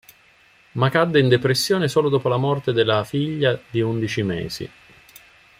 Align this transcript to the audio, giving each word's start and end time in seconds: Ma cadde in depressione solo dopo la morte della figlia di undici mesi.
Ma 0.71 0.89
cadde 0.89 1.19
in 1.19 1.27
depressione 1.29 1.87
solo 1.87 2.09
dopo 2.09 2.27
la 2.27 2.37
morte 2.37 2.71
della 2.73 3.03
figlia 3.03 3.61
di 3.69 3.81
undici 3.81 4.23
mesi. 4.23 4.71